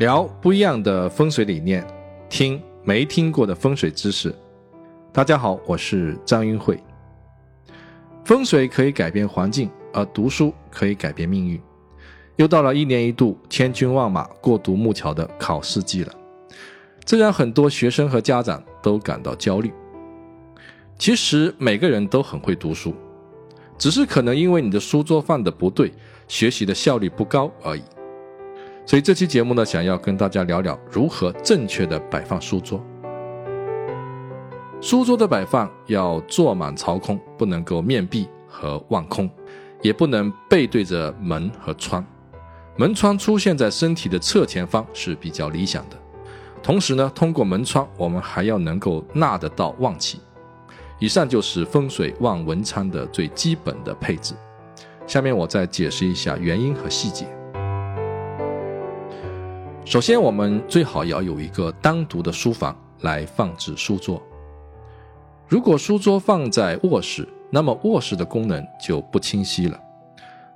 [0.00, 1.86] 聊不一样的风水理念，
[2.30, 4.34] 听没听过的风水知识。
[5.12, 6.82] 大家好，我是张云慧。
[8.24, 11.60] 风水可以改变环境，而读书可以改变命运。
[12.36, 16.14] 又到了一年一度千军万马过独木桥的考试季了，
[17.04, 19.70] 这让很多学生和家长都感到焦虑。
[20.98, 22.94] 其实每个人都很会读书，
[23.76, 25.92] 只是可能因为你的书桌放的不对，
[26.26, 27.82] 学习的效率不高而已。
[28.90, 32.84] 所以这期节目呢，想要跟大家聊聊如何正确的摆放书桌。
[34.80, 39.30] 书桌的摆放要坐满朝空，不能够面壁和望空，
[39.80, 42.04] 也不能背对着门和窗。
[42.76, 45.96] 门窗出现在身体的侧前方是比较理想的。
[46.60, 50.18] 同时呢，通过门窗，我们还要能够纳得到旺气。
[50.98, 54.34] 以上就是风水望文昌的最基本的配置。
[55.06, 57.24] 下面我再解释一下原因和细节。
[59.86, 64.22] 首先，我们最好要有一个单独的书房来放置书桌。
[65.48, 69.80] 如果书桌放在卧室，那么卧室的功能就不清晰了。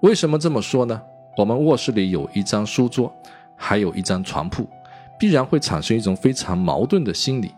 [0.00, 1.00] 为什么这么说呢？
[1.38, 3.10] 我们卧室里有一张书桌，
[3.56, 4.68] 还有一张床铺，
[5.18, 7.54] 必然会产生一种非常矛盾的心理：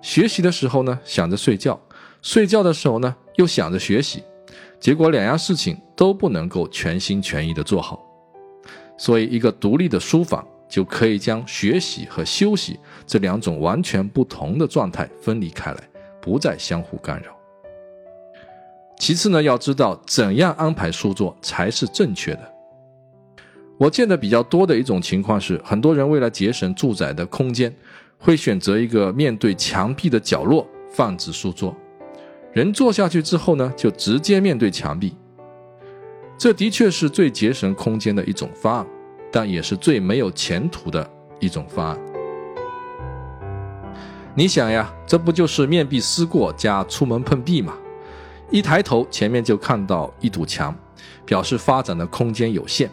[0.00, 1.74] 学习的时候呢，想着睡觉；
[2.22, 4.22] 睡觉的时候呢，又想着学习。
[4.80, 8.00] 结果两样事情都不能够全心全意的做好。
[8.96, 10.46] 所以，一个独立的书房。
[10.72, 15.78] 就可以将学习和休息这两种完全不同的状态分离开来，
[16.18, 17.36] 不再相互干扰。
[18.98, 22.52] 其次呢，要知道怎样安排书桌才是正确的。
[23.76, 27.70] 我见的比较多的一种情况是，很多人为了节省住宅的空间，
[28.16, 31.76] 会选择一个面对墙壁的角落放置书桌，
[32.54, 35.14] 人坐下去之后呢，就直接面对墙壁。
[36.38, 38.86] 这的确是最节省空间的一种方案。
[39.32, 41.10] 但也是最没有前途的
[41.40, 41.98] 一种方案。
[44.34, 47.74] 你想呀，这不就是面壁思过加出门碰壁吗？
[48.50, 50.74] 一抬头，前面就看到一堵墙，
[51.24, 52.90] 表示发展的空间有限，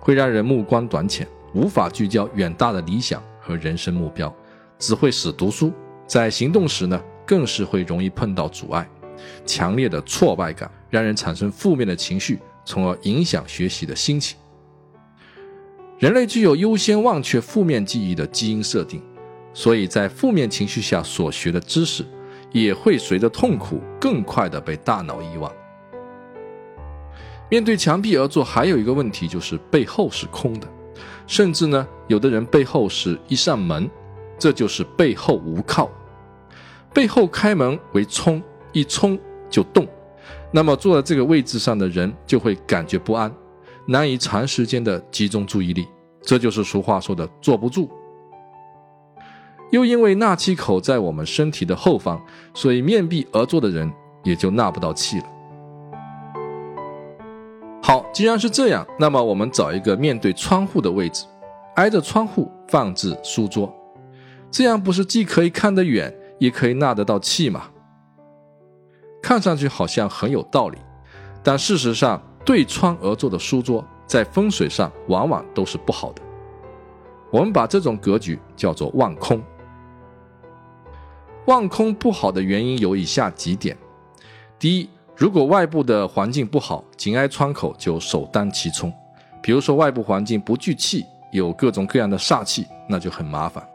[0.00, 4.34] 会让人目光短浅，无法聚焦远大的理想和人生目标，
[4.78, 5.70] 只会使读书
[6.06, 8.88] 在行动时呢，更是会容易碰到阻碍，
[9.44, 14.38] 强烈的挫败感让人产生负面的情绪，从而影响学习的心情。
[16.02, 19.00] 人类具有优先忘却负面记忆的基因设定，
[19.54, 22.04] 所以在负面情绪下所学的知识，
[22.50, 25.48] 也会随着痛苦更快的被大脑遗忘。
[27.48, 30.66] 面对墙壁而坐，还有一个问题就是背后是空的，
[31.28, 33.88] 甚至呢，有的人背后是一扇门，
[34.36, 35.88] 这就是背后无靠。
[36.92, 38.42] 背后开门为冲，
[38.72, 39.16] 一冲
[39.48, 39.86] 就动，
[40.50, 43.32] 那么坐在这个位置上的人就会感觉不安。
[43.86, 45.88] 难以长时间的集中注意力，
[46.22, 47.90] 这就是俗话说的坐不住。
[49.70, 52.20] 又因为纳气口在我们身体的后方，
[52.54, 55.24] 所以面壁而坐的人也就纳不到气了。
[57.82, 61.24] 好，既然是这样，那么我们找一个面对窗户的位置，
[61.74, 63.74] 挨着窗户放置书桌，
[64.50, 67.64] 这样不是既可以看得远，也可以纳得到气吗？
[69.20, 70.78] 看上去好像很有道理，
[71.42, 72.22] 但事实上。
[72.44, 76.22] 对窗而坐的书桌，在风水上往往都是不好的。
[77.30, 79.42] 我们把这种格局叫做望空。
[81.46, 83.76] 望空不好的原因有以下几点：
[84.58, 88.92] 第一，如果外部的环境不好，紧挨窗口就首当其冲。
[89.42, 93.66] 比如说外部环境不聚气，有各种各样的煞气，那就很麻烦。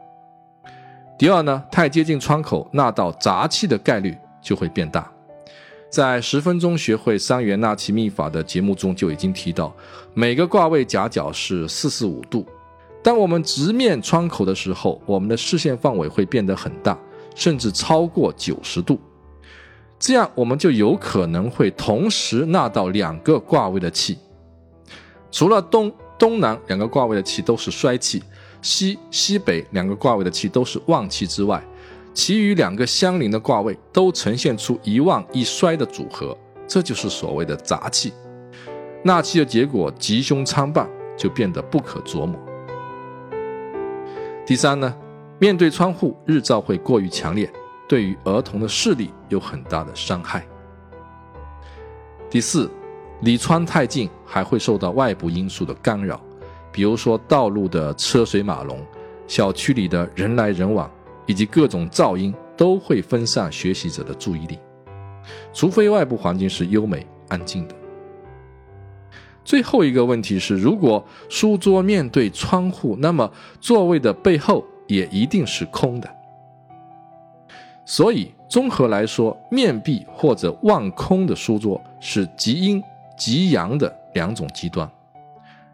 [1.17, 5.11] 第二呢，太接近窗口，那到杂气的概率就会变大。
[5.89, 9.75] 在十分钟学会三元纳气秘法的节目中就已经提到，
[10.13, 12.45] 每个卦位夹角是四十五度。
[13.01, 16.97] 当我们直面窗口的时候，我们的视线范围会变得很大，
[17.35, 18.99] 甚至超过九十度。
[19.97, 24.17] 这样我们就有可能会同时纳到两个卦位的气。
[25.31, 28.21] 除了东东南两个卦位的气都是衰气，
[28.61, 31.63] 西西北两个卦位的气都是旺气之外。
[32.17, 36.35] 其余两个相邻的卦位都呈现出一旺一衰的组合，
[36.67, 38.11] 这就是所谓的杂气。
[39.03, 42.35] 纳气的结果吉凶参半，就变得不可琢磨。
[44.47, 44.91] 第三呢，
[45.37, 47.47] 面对窗户，日照会过于强烈，
[47.87, 50.43] 对于儿童的视力有很大的伤害。
[52.31, 52.67] 第四，
[53.21, 56.19] 离窗太近，还会受到外部因素的干扰，
[56.71, 58.83] 比如说道路的车水马龙，
[59.27, 60.91] 小区里的人来人往。
[61.27, 64.57] 以及各种噪音都会分散学习者的注意力，
[65.53, 67.75] 除非外部环境是优美安静的。
[69.45, 73.31] 最后一个问题是，如果书桌面对窗户，那么
[73.61, 76.09] 座位的背后也一定是空的。
[77.85, 82.83] 所以，综合来说，面壁或者望空的书桌是极阴
[83.17, 84.89] 极阳的两种极端，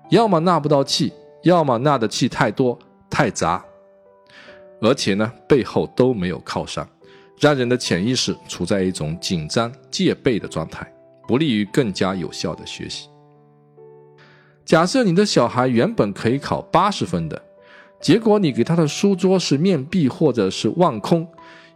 [0.10, 1.12] 要么纳不到气，
[1.42, 2.78] 要么纳的气太多
[3.10, 3.66] 太杂，
[4.84, 6.86] 而且呢，背后都没有靠山，
[7.40, 10.86] 让人的潜意识处在一种紧张戒备的状态，
[11.26, 13.08] 不利于更加有效的学习。
[14.66, 17.42] 假设你的小孩原本可以考八十分的，
[18.02, 21.26] 结果你给他的书桌是面壁或者是望空。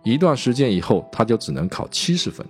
[0.03, 2.45] 一段时间以后，他就只能考七十分。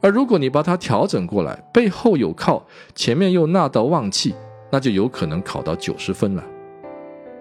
[0.00, 2.66] 而如果你把它调整过来，背后有靠，
[2.96, 4.34] 前面又纳到旺气，
[4.72, 6.44] 那就有可能考到九十分了。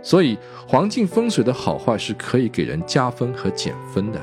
[0.02, 0.38] 所以，
[0.68, 4.20] 环境风水的好坏是可以给人加分和减分的。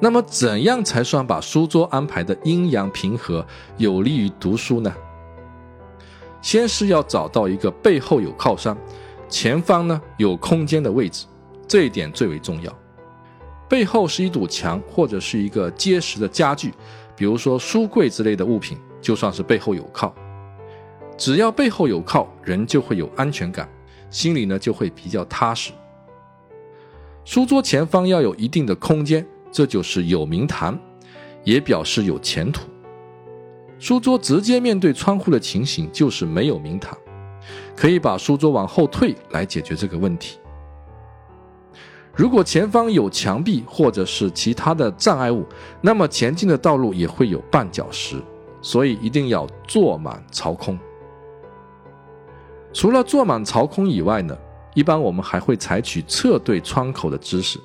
[0.00, 3.46] 那么，怎样才算把书桌安排的阴阳平和，
[3.78, 4.92] 有利于读书呢？
[6.42, 8.76] 先是要找到一个背后有靠山，
[9.30, 11.24] 前方呢有空间的位置。
[11.66, 12.70] 这一点最为重要。
[13.66, 16.74] 背后是一堵墙，或者是一个结实的家具，
[17.16, 20.14] 比如说书柜之类的物品，就算是背后有靠。
[21.16, 23.68] 只要背后有靠，人就会有安全感，
[24.10, 25.72] 心里呢就会比较踏实。
[27.24, 30.78] 书桌前方要有一定的空间，这就是有明堂，
[31.44, 32.68] 也表示有前途。
[33.78, 36.96] 书桌直接面对窗户的情形就是没有明堂，
[37.76, 40.38] 可以把书桌往后退来解决这个问题。
[42.14, 45.44] 如果前方有墙壁或者是其他的障碍物，
[45.80, 48.22] 那么前进的道路也会有绊脚石，
[48.62, 50.78] 所以一定要坐满朝空。
[52.74, 54.36] 除了坐满朝空以外呢，
[54.74, 57.58] 一般我们还会采取侧对窗口的姿势，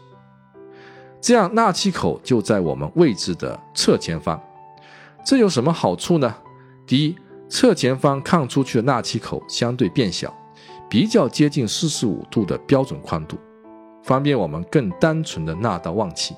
[1.20, 4.40] 这样纳气口就在我们位置的侧前方。
[5.26, 6.34] 这有什么好处呢？
[6.86, 7.16] 第一，
[7.50, 10.32] 侧前方看出去的纳气口相对变小，
[10.88, 13.36] 比较接近四十五度的标准宽度。
[14.04, 16.36] 方便我们更单纯的纳到旺气，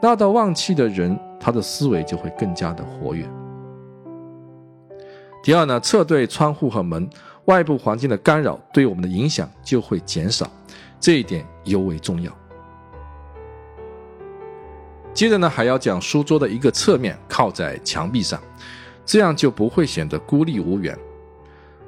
[0.00, 3.28] 纳到旺气的人，他的思维就会更加的活跃。
[5.42, 7.08] 第二呢，侧对窗户和门，
[7.50, 10.48] 外部环境的干扰对我们的影响就会减少，
[11.00, 12.32] 这一点尤为重要。
[15.12, 18.40] 接着呢，还要将书桌的一个侧面靠在墙壁上，
[19.04, 20.96] 这样就不会显得孤立无援。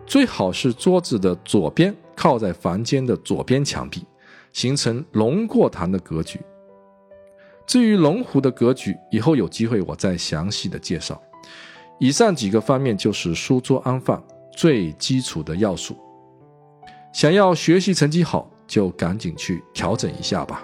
[0.05, 4.05] 最好是桌子的左边靠在房间的左边墙壁。
[4.53, 6.39] 形成龙过堂的格局。
[7.67, 11.19] 至于龙虎的格局，以后有机会我再详细的介绍。
[11.99, 14.23] 以上几个方面就是书桌安放
[14.57, 15.97] 最基础的要素。
[17.13, 20.63] 想要学习成绩好，就赶紧去调整一下吧。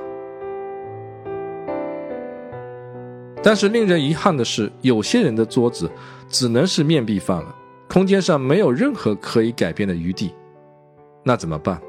[3.43, 5.91] 但是令人遗憾的是，有些人的桌子
[6.29, 7.55] 只能是面壁放了，
[7.89, 10.35] 空间上没有任何可以改变的余地，
[11.25, 11.81] 那怎么办？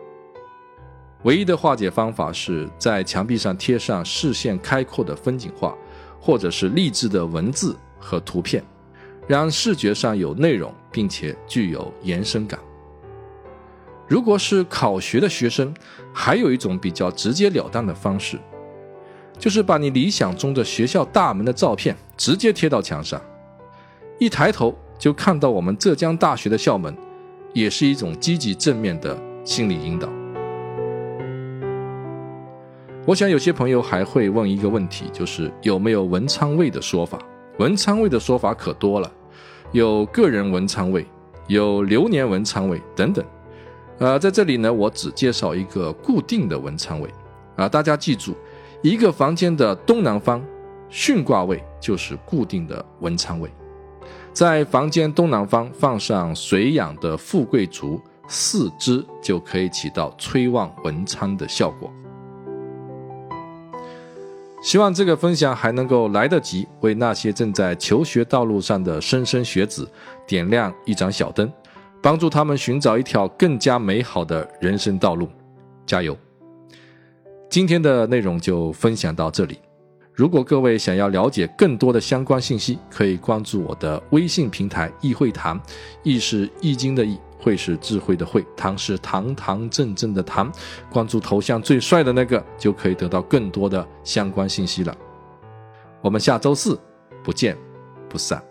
[1.24, 5.76] 唯一的化解方法是在墙壁上贴上视线开阔的风景画，
[6.20, 8.64] 或者是励志的文字和图片，
[9.30, 12.60] 让视觉上有内容，并且具有延伸感。
[14.08, 15.72] 如果是考学的学生，
[16.12, 18.40] 还有一种比较直截了当的方式，
[19.38, 23.22] 就是把你理想中的学校大门的照片直接贴到墙上，
[24.18, 26.98] 一抬头就看到我们浙江大学的校门，
[27.54, 29.16] 也是一种积极正面的
[29.46, 30.10] 心理引导。
[33.06, 37.20] 我想有些朋友还会问一个问题，就是有没有文昌位的说法？
[37.60, 39.12] 文昌位的说法可多了，
[39.72, 41.06] 有个人文昌位，
[41.48, 43.24] 有流年文昌位等等。
[44.00, 47.10] 呃，在这里呢，我只介绍一个固定的文昌位
[47.56, 48.34] 啊，大家记住，
[48.82, 50.42] 一个房间的东南方
[50.90, 53.50] 巽卦位就是固定的文昌位，
[54.34, 61.92] 在房间东南方放上水养的富贵竹四枝，就可以起到催旺文昌的效果。
[64.62, 69.90] 希望这个分享还能够来得及，为那些正在求学道路上的莘莘学子
[70.28, 71.52] 点亮一盏小灯，
[72.02, 75.30] 帮助他们寻找一条更加美好的人生道路。
[75.86, 76.16] 加油！
[77.50, 79.58] 今天的内容就分享到这里。
[80.14, 85.60] 如果各位想要了解更多的相关信息，可以关注我的微信平台“易会谈”，
[86.04, 87.18] 易是易经的易。
[87.40, 90.52] 会是智慧的慧，堂是堂堂正正的堂。
[90.92, 94.96] 关注头像最帅的那个，就可以得到更多的相关信息了。
[96.02, 96.80] 我们下周四
[97.24, 97.58] 不见
[98.10, 98.44] 不散。